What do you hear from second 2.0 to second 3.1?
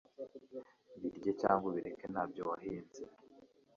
nta byo wahinze.